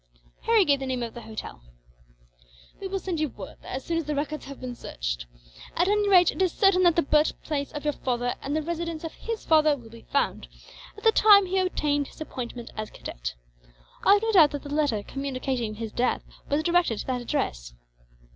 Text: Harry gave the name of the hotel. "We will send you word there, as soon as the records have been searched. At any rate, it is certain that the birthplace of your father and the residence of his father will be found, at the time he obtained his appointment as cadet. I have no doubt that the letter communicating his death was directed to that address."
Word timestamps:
Harry 0.45 0.65
gave 0.65 0.79
the 0.79 0.87
name 0.87 1.03
of 1.03 1.13
the 1.13 1.21
hotel. 1.21 1.61
"We 2.79 2.87
will 2.87 2.97
send 2.97 3.19
you 3.19 3.29
word 3.29 3.57
there, 3.61 3.69
as 3.69 3.85
soon 3.85 3.99
as 3.99 4.05
the 4.05 4.15
records 4.15 4.45
have 4.45 4.59
been 4.59 4.73
searched. 4.73 5.27
At 5.75 5.87
any 5.87 6.09
rate, 6.09 6.31
it 6.31 6.41
is 6.41 6.51
certain 6.53 6.81
that 6.81 6.95
the 6.95 7.03
birthplace 7.03 7.71
of 7.71 7.83
your 7.83 7.93
father 7.93 8.33
and 8.41 8.55
the 8.55 8.63
residence 8.63 9.03
of 9.03 9.13
his 9.13 9.45
father 9.45 9.77
will 9.77 9.91
be 9.91 10.07
found, 10.11 10.47
at 10.97 11.03
the 11.03 11.11
time 11.11 11.45
he 11.45 11.59
obtained 11.59 12.07
his 12.07 12.19
appointment 12.19 12.71
as 12.75 12.89
cadet. 12.89 13.35
I 14.03 14.13
have 14.13 14.23
no 14.23 14.31
doubt 14.31 14.49
that 14.49 14.63
the 14.63 14.73
letter 14.73 15.03
communicating 15.03 15.75
his 15.75 15.91
death 15.91 16.23
was 16.49 16.63
directed 16.63 16.97
to 16.97 17.05
that 17.05 17.21
address." 17.21 17.75